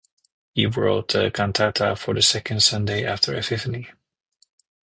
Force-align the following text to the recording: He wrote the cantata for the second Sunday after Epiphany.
He 0.55 0.65
wrote 0.65 1.09
the 1.09 1.29
cantata 1.29 1.95
for 1.95 2.15
the 2.15 2.23
second 2.23 2.63
Sunday 2.63 3.05
after 3.05 3.37
Epiphany. 3.37 3.91